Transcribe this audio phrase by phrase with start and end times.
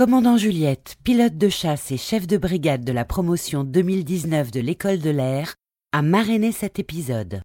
[0.00, 4.98] Commandant Juliette, pilote de chasse et chef de brigade de la promotion 2019 de l'école
[4.98, 5.56] de l'air,
[5.92, 7.42] a marrainé cet épisode.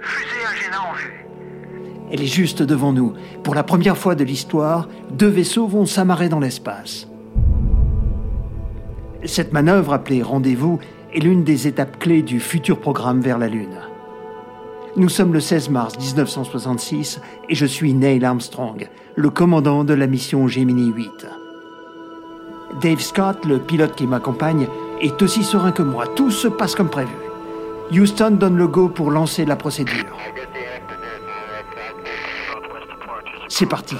[0.00, 1.26] Fusée Agena en vue.
[2.10, 3.14] Elle est juste devant nous.
[3.44, 7.06] Pour la première fois de l'histoire, deux vaisseaux vont s'amarrer dans l'espace.
[9.26, 10.80] Cette manœuvre, appelée Rendez-vous,
[11.14, 13.78] est l'une des étapes clés du futur programme vers la Lune.
[14.96, 20.08] Nous sommes le 16 mars 1966 et je suis Neil Armstrong, le commandant de la
[20.08, 21.26] mission Gemini 8.
[22.82, 24.66] Dave Scott, le pilote qui m'accompagne,
[25.00, 26.06] est aussi serein que moi.
[26.16, 27.14] Tout se passe comme prévu.
[27.92, 30.16] Houston donne le go pour lancer la procédure.
[33.48, 33.96] C'est parti.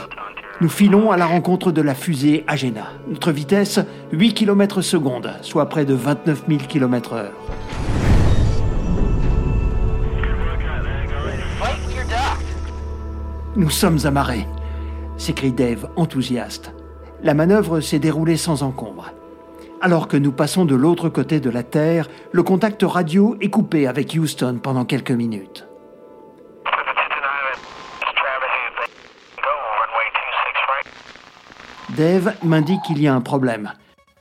[0.61, 2.89] Nous filons à la rencontre de la fusée Agena.
[3.09, 3.79] Notre vitesse,
[4.13, 7.33] 8 km secondes, soit près de 29 000 km heure.
[13.57, 14.47] Nous sommes amarrés,
[15.17, 16.73] s'écrie Dave, enthousiaste.
[17.25, 19.11] La manœuvre s'est déroulée sans encombre.
[19.81, 23.89] Alors que nous passons de l'autre côté de la Terre, le contact radio est coupé
[23.89, 25.67] avec Houston pendant quelques minutes.
[31.97, 33.73] Dave m'indique qu'il y a un problème.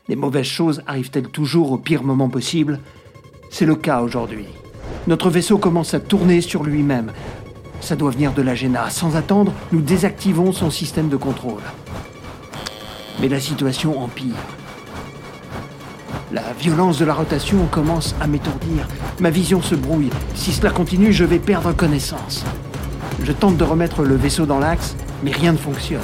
[0.08, 2.80] Les mauvaises choses arrivent-elles toujours au pire moment possible?
[3.52, 4.48] C'est le cas aujourd'hui.
[5.08, 7.12] Notre vaisseau commence à tourner sur lui-même.
[7.82, 8.90] Ça doit venir de la Géna.
[8.90, 11.62] Sans attendre, nous désactivons son système de contrôle.
[13.20, 14.36] Mais la situation empire.
[16.32, 18.88] La violence de la rotation commence à m'étourdir.
[19.20, 20.12] Ma vision se brouille.
[20.36, 22.46] Si cela continue, je vais perdre connaissance.
[23.24, 26.02] Je tente de remettre le vaisseau dans l'axe, mais rien ne fonctionne.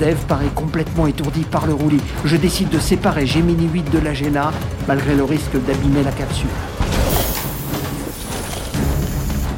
[0.00, 2.00] Dave paraît complètement étourdi par le roulis.
[2.24, 4.52] Je décide de séparer Gemini 8 de la Géna,
[4.88, 6.48] malgré le risque d'abîmer la capsule.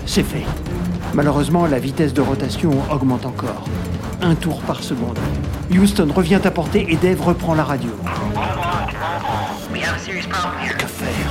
[0.04, 0.44] C'est fait.
[1.14, 3.64] Malheureusement, la vitesse de rotation augmente encore.
[4.22, 5.18] Un tour par seconde.
[5.70, 7.90] Houston revient à portée et Dave reprend la radio.
[10.78, 11.30] Que faire?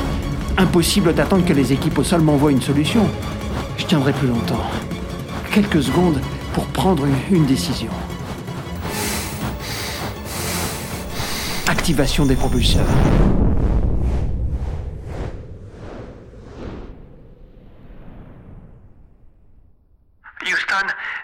[0.58, 3.08] Impossible d'attendre que les équipes au sol m'envoient une solution.
[3.78, 4.64] Je tiendrai plus longtemps.
[5.52, 6.20] Quelques secondes
[6.54, 7.92] pour prendre une, une décision.
[11.68, 12.86] Activation des propulseurs.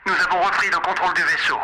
[0.05, 1.57] Nous avons repris le contrôle du vaisseau.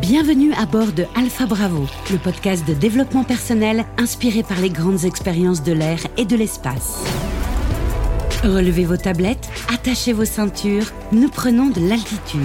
[0.00, 5.04] Bienvenue à bord de Alpha Bravo, le podcast de développement personnel inspiré par les grandes
[5.04, 7.04] expériences de l'air et de l'espace.
[8.42, 12.40] Relevez vos tablettes, attachez vos ceintures, nous prenons de l'altitude.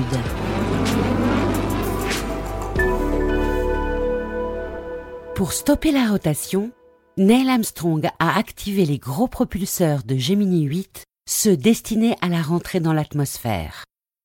[5.36, 6.72] Pour stopper la rotation,
[7.18, 12.80] Neil Armstrong a activé les gros propulseurs de Gemini 8, ceux destinés à la rentrée
[12.80, 13.84] dans l'atmosphère.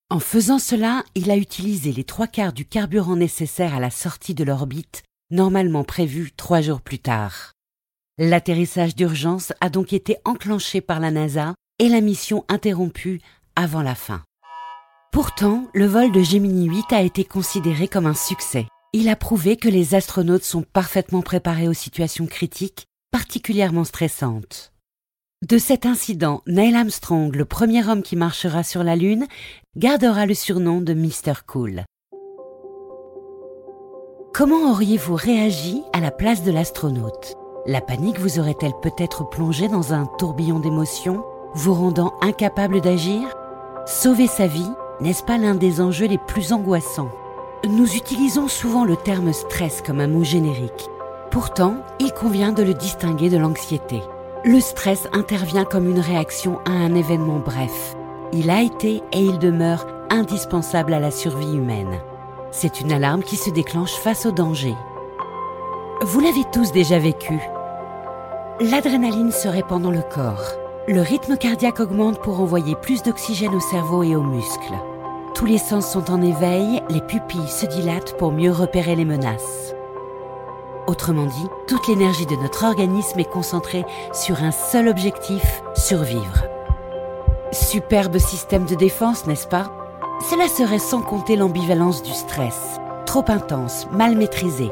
[0.08, 4.34] En faisant cela, il a utilisé les trois quarts du carburant nécessaire à la sortie
[4.34, 7.54] de l'orbite, normalement prévue trois jours plus tard.
[8.16, 13.20] L'atterrissage d'urgence a donc été enclenché par la NASA et la mission interrompue
[13.56, 14.22] avant la fin.
[15.10, 18.68] Pourtant, le vol de Gemini 8 a été considéré comme un succès.
[18.92, 24.72] Il a prouvé que les astronautes sont parfaitement préparés aux situations critiques, particulièrement stressantes.
[25.48, 29.28] De cet incident, Neil Armstrong, le premier homme qui marchera sur la Lune,
[29.76, 31.44] gardera le surnom de Mr.
[31.46, 31.84] Cool.
[34.34, 37.36] Comment auriez-vous réagi à la place de l'astronaute?
[37.66, 41.24] La panique vous aurait-elle peut-être plongé dans un tourbillon d'émotions,
[41.54, 43.36] vous rendant incapable d'agir?
[43.86, 47.12] Sauver sa vie, n'est-ce pas l'un des enjeux les plus angoissants?
[47.68, 50.88] Nous utilisons souvent le terme stress comme un mot générique.
[51.30, 54.00] Pourtant, il convient de le distinguer de l'anxiété.
[54.46, 57.96] Le stress intervient comme une réaction à un événement bref.
[58.32, 62.00] Il a été et il demeure indispensable à la survie humaine.
[62.50, 64.74] C'est une alarme qui se déclenche face au danger.
[66.00, 67.38] Vous l'avez tous déjà vécu.
[68.58, 70.54] L'adrénaline se répand dans le corps.
[70.88, 74.74] Le rythme cardiaque augmente pour envoyer plus d'oxygène au cerveau et aux muscles.
[75.34, 79.74] Tous les sens sont en éveil, les pupilles se dilatent pour mieux repérer les menaces.
[80.86, 86.44] Autrement dit, toute l'énergie de notre organisme est concentrée sur un seul objectif, survivre.
[87.52, 89.70] Superbe système de défense, n'est-ce pas?
[90.28, 92.78] Cela serait sans compter l'ambivalence du stress.
[93.06, 94.70] Trop intense, mal maîtrisé.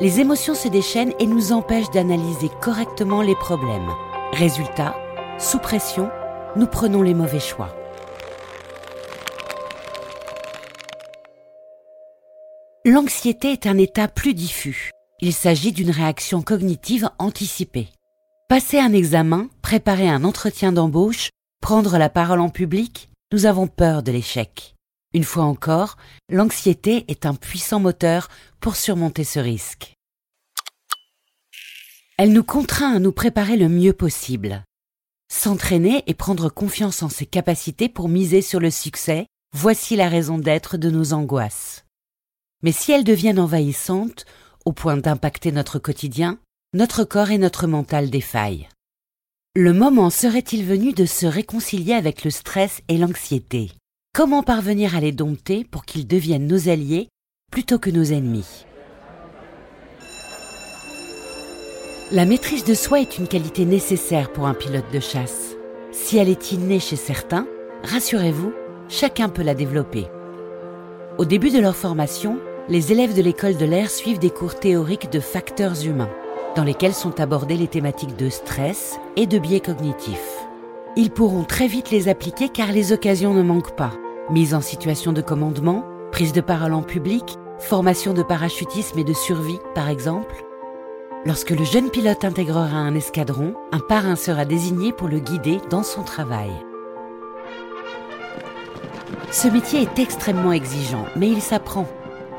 [0.00, 3.90] Les émotions se déchaînent et nous empêchent d'analyser correctement les problèmes.
[4.32, 4.94] Résultat,
[5.38, 6.10] sous pression,
[6.56, 7.68] nous prenons les mauvais choix.
[12.86, 14.90] L'anxiété est un état plus diffus.
[15.20, 17.90] Il s'agit d'une réaction cognitive anticipée.
[18.48, 21.28] Passer un examen, préparer un entretien d'embauche,
[21.60, 24.76] prendre la parole en public, nous avons peur de l'échec.
[25.12, 25.98] Une fois encore,
[26.30, 28.28] l'anxiété est un puissant moteur
[28.60, 29.92] pour surmonter ce risque.
[32.16, 34.64] Elle nous contraint à nous préparer le mieux possible.
[35.30, 40.38] S'entraîner et prendre confiance en ses capacités pour miser sur le succès, voici la raison
[40.38, 41.84] d'être de nos angoisses.
[42.62, 44.26] Mais si elles deviennent envahissantes,
[44.64, 46.38] au point d'impacter notre quotidien,
[46.74, 48.68] notre corps et notre mental défaillent.
[49.56, 53.72] Le moment serait-il venu de se réconcilier avec le stress et l'anxiété?
[54.14, 57.08] Comment parvenir à les dompter pour qu'ils deviennent nos alliés
[57.50, 58.66] plutôt que nos ennemis?
[62.12, 65.56] La maîtrise de soi est une qualité nécessaire pour un pilote de chasse.
[65.92, 67.46] Si elle est innée chez certains,
[67.84, 68.52] rassurez-vous,
[68.88, 70.06] chacun peut la développer.
[71.18, 75.10] Au début de leur formation, les élèves de l'école de l'air suivent des cours théoriques
[75.10, 76.10] de facteurs humains,
[76.56, 80.46] dans lesquels sont abordées les thématiques de stress et de biais cognitifs.
[80.96, 83.92] Ils pourront très vite les appliquer car les occasions ne manquent pas.
[84.30, 89.12] Mise en situation de commandement, prise de parole en public, formation de parachutisme et de
[89.12, 90.44] survie par exemple.
[91.26, 95.82] Lorsque le jeune pilote intégrera un escadron, un parrain sera désigné pour le guider dans
[95.82, 96.50] son travail.
[99.30, 101.86] Ce métier est extrêmement exigeant, mais il s'apprend.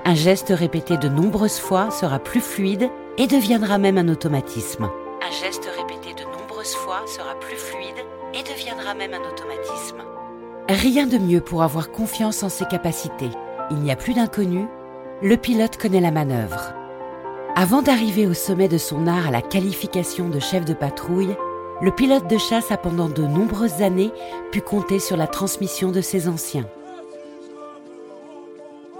[0.04, 2.90] Un geste répété de nombreuses fois sera plus fluide
[3.20, 4.90] et deviendra même un automatisme.
[5.22, 8.04] Un geste répété de nombreuses fois sera plus fluide
[8.34, 10.02] et deviendra même un automatisme.
[10.70, 13.30] Rien de mieux pour avoir confiance en ses capacités.
[13.70, 14.66] Il n'y a plus d'inconnu,
[15.22, 16.74] le pilote connaît la manœuvre.
[17.56, 21.36] Avant d'arriver au sommet de son art à la qualification de chef de patrouille,
[21.80, 24.12] le pilote de chasse a pendant de nombreuses années
[24.52, 26.66] pu compter sur la transmission de ses anciens.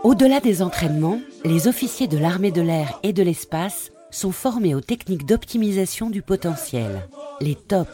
[0.04, 4.82] Au-delà des entraînements, les officiers de l'armée de l'air et de l'espace sont formés aux
[4.82, 7.08] techniques d'optimisation du potentiel,
[7.40, 7.88] les TOP.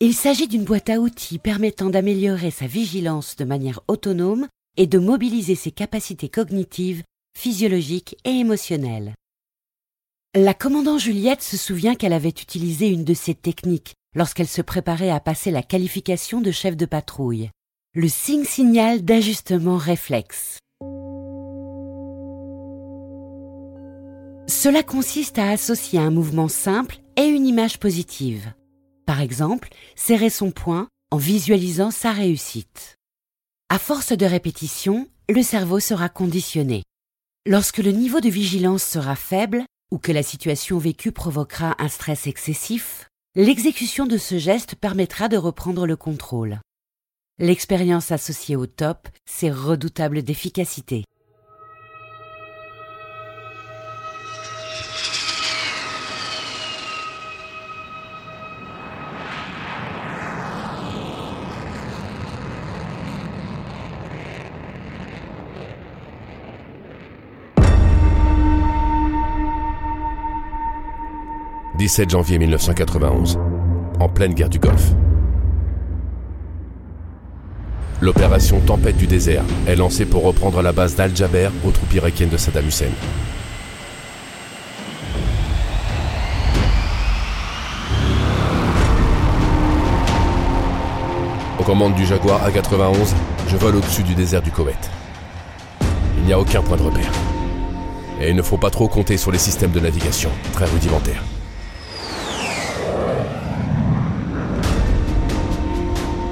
[0.00, 4.48] Il s'agit d'une boîte à outils permettant d'améliorer sa vigilance de manière autonome
[4.78, 7.02] et de mobiliser ses capacités cognitives,
[7.36, 9.12] physiologiques et émotionnelles.
[10.34, 15.10] La commandant Juliette se souvient qu'elle avait utilisé une de ces techniques lorsqu'elle se préparait
[15.10, 17.50] à passer la qualification de chef de patrouille,
[17.94, 20.60] le signe-signal d'ajustement réflexe.
[24.58, 28.54] Cela consiste à associer un mouvement simple et une image positive.
[29.04, 32.96] Par exemple, serrer son poing en visualisant sa réussite.
[33.68, 36.84] À force de répétition, le cerveau sera conditionné.
[37.46, 39.62] Lorsque le niveau de vigilance sera faible
[39.92, 45.36] ou que la situation vécue provoquera un stress excessif, l'exécution de ce geste permettra de
[45.36, 46.60] reprendre le contrôle.
[47.38, 51.04] L'expérience associée au top, c'est redoutable d'efficacité.
[71.86, 73.38] 17 janvier 1991,
[74.00, 74.90] en pleine guerre du Golfe.
[78.00, 82.36] L'opération Tempête du désert est lancée pour reprendre la base d'Al-Jaber aux troupes irakiennes de
[82.36, 82.86] Saddam Hussein.
[91.60, 93.14] Aux commandes du Jaguar A91,
[93.46, 94.90] je vole au-dessus du désert du Koweït.
[96.18, 97.12] Il n'y a aucun point de repère.
[98.20, 101.22] Et il ne faut pas trop compter sur les systèmes de navigation, très rudimentaires.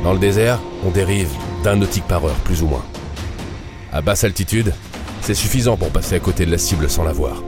[0.05, 1.31] Dans le désert, on dérive
[1.65, 2.85] d'un nautique par heure, plus ou moins.
[3.91, 4.75] À basse altitude,
[5.23, 7.43] c'est suffisant pour passer à côté de la cible sans la voir.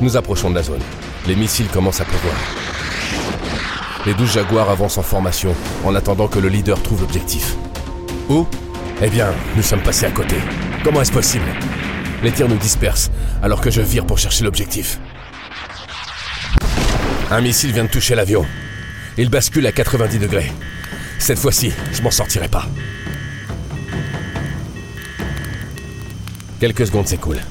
[0.00, 0.80] Nous approchons de la zone.
[1.26, 2.36] Les missiles commencent à pleuvoir.
[4.06, 5.52] Les douze jaguars avancent en formation
[5.84, 7.56] en attendant que le leader trouve l'objectif.
[8.28, 8.46] Où?
[9.02, 10.36] Eh bien, nous sommes passés à côté.
[10.84, 11.52] Comment est-ce possible?
[12.22, 13.10] Les tirs nous dispersent
[13.42, 15.00] alors que je vire pour chercher l'objectif.
[17.28, 18.46] Un missile vient de toucher l'avion.
[19.18, 20.52] Il bascule à 90 degrés.
[21.20, 22.66] Cette fois-ci, je m'en sortirai pas.
[26.58, 27.42] Quelques secondes s'écoulent.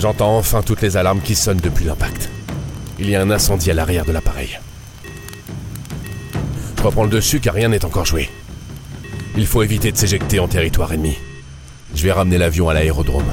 [0.00, 2.28] J'entends enfin toutes les alarmes qui sonnent depuis l'impact.
[2.98, 4.58] Il y a un incendie à l'arrière de l'appareil.
[6.78, 8.30] Je reprends le dessus car rien n'est encore joué.
[9.36, 11.16] Il faut éviter de s'éjecter en territoire ennemi.
[11.94, 13.30] Je vais ramener l'avion à l'aérodrome.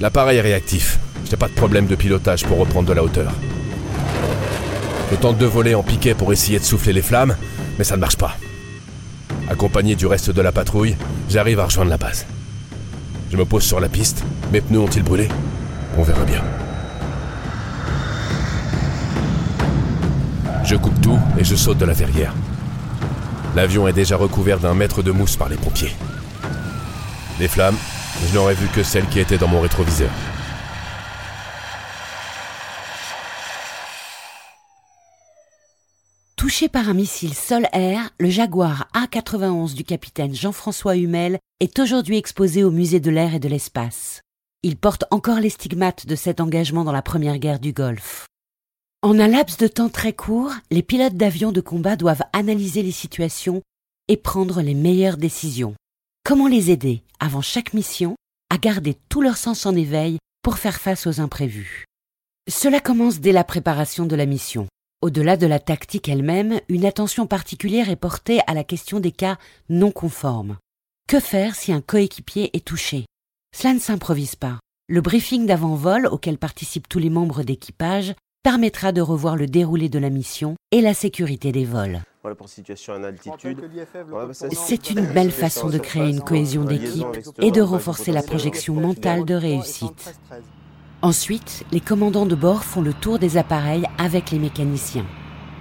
[0.00, 0.98] L'appareil est réactif.
[1.24, 3.32] Je n'ai pas de problème de pilotage pour reprendre de la hauteur.
[5.10, 7.36] Je tente de voler en piquet pour essayer de souffler les flammes,
[7.78, 8.36] mais ça ne marche pas.
[9.48, 10.96] Accompagné du reste de la patrouille,
[11.28, 12.26] j'arrive à rejoindre la base.
[13.30, 14.24] Je me pose sur la piste.
[14.52, 15.28] Mes pneus ont-ils brûlé?
[15.96, 16.42] On verra bien.
[20.64, 22.34] Je coupe tout et je saute de la verrière.
[23.54, 25.94] L'avion est déjà recouvert d'un mètre de mousse par les pompiers.
[27.38, 27.76] Les flammes,
[28.28, 30.10] je n'aurais vu que celles qui étaient dans mon rétroviseur.
[36.56, 42.64] Touché par un missile sol-air, le Jaguar A91 du capitaine Jean-François Humel est aujourd'hui exposé
[42.64, 44.22] au musée de l'air et de l'espace.
[44.62, 48.26] Il porte encore les stigmates de cet engagement dans la première guerre du Golfe.
[49.02, 52.90] En un laps de temps très court, les pilotes d'avions de combat doivent analyser les
[52.90, 53.60] situations
[54.08, 55.74] et prendre les meilleures décisions.
[56.24, 58.16] Comment les aider, avant chaque mission,
[58.48, 61.84] à garder tout leur sens en éveil pour faire face aux imprévus?
[62.48, 64.66] Cela commence dès la préparation de la mission.
[65.02, 69.36] Au-delà de la tactique elle-même, une attention particulière est portée à la question des cas
[69.68, 70.56] non conformes.
[71.06, 73.04] Que faire si un coéquipier est touché?
[73.54, 74.58] Cela ne s'improvise pas.
[74.88, 79.98] Le briefing d'avant-vol auquel participent tous les membres d'équipage permettra de revoir le déroulé de
[79.98, 82.00] la mission et la sécurité des vols.
[84.52, 87.06] C'est une belle façon de créer une cohésion d'équipe
[87.40, 90.14] et de renforcer la projection mentale de réussite.
[91.02, 95.06] Ensuite, les commandants de bord font le tour des appareils avec les mécaniciens.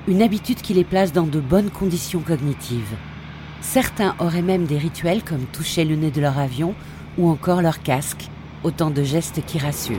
[0.08, 2.96] Une habitude qui les place dans de bonnes conditions cognitives.
[3.62, 6.74] Certains auraient même des rituels comme toucher le nez de leur avion
[7.18, 8.30] ou encore leur casque,
[8.64, 9.98] autant de gestes qui rassurent.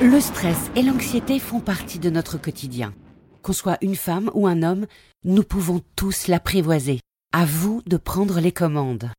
[0.00, 2.94] Le stress et l'anxiété font partie de notre quotidien.
[3.42, 4.86] Qu'on soit une femme ou un homme,
[5.24, 7.00] nous pouvons tous l'apprivoiser.
[7.32, 9.10] À vous de prendre les commandes.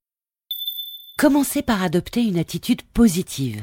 [1.21, 3.61] Commencez par adopter une attitude positive.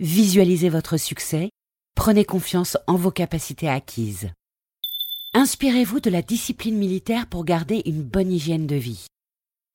[0.00, 1.48] Visualisez votre succès,
[1.94, 4.30] prenez confiance en vos capacités acquises.
[5.32, 9.06] Inspirez-vous de la discipline militaire pour garder une bonne hygiène de vie.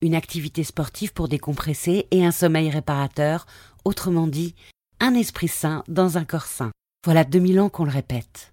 [0.02, 3.46] Une activité sportive pour décompresser et un sommeil réparateur,
[3.86, 4.54] autrement dit,
[5.00, 6.72] un esprit sain dans un corps sain.
[7.06, 8.52] Voilà 2000 ans qu'on le répète.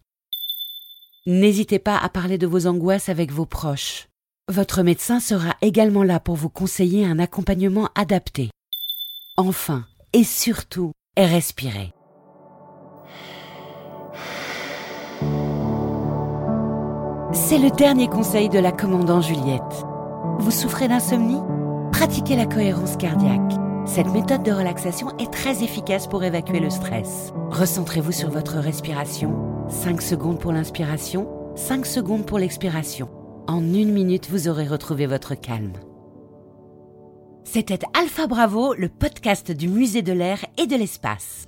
[1.26, 4.08] N'hésitez pas à parler de vos angoisses avec vos proches.
[4.50, 8.50] Votre médecin sera également là pour vous conseiller un accompagnement adapté
[9.38, 11.92] enfin et surtout respirez.
[17.34, 19.86] C'est le dernier conseil de la commandant Juliette.
[20.40, 21.42] Vous souffrez d'insomnie?
[21.92, 23.54] Pratiquez la cohérence cardiaque.
[23.86, 27.32] Cette méthode de relaxation est très efficace pour évacuer le stress.
[27.50, 29.36] Recentrez-vous sur votre respiration.
[29.70, 33.10] 5 secondes pour l'inspiration, 5 secondes pour l'expiration.
[33.48, 35.74] En une minute, vous aurez retrouvé votre calme.
[37.44, 41.48] C'était Alpha Bravo, le podcast du musée de l'air et de l'espace.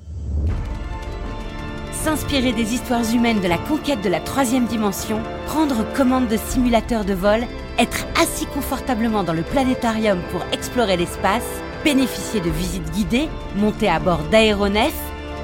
[1.93, 7.05] S'inspirer des histoires humaines de la conquête de la troisième dimension, prendre commande de simulateurs
[7.05, 7.41] de vol,
[7.79, 11.47] être assis confortablement dans le planétarium pour explorer l'espace,
[11.83, 14.93] bénéficier de visites guidées, monter à bord d'aéronefs,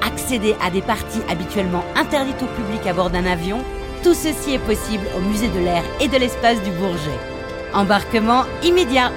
[0.02, 3.58] accéder à des parties habituellement interdites au public à bord d'un avion,
[4.02, 7.18] tout ceci est possible au musée de l'air et de l'espace du Bourget.
[7.72, 9.12] Embarquement immédiat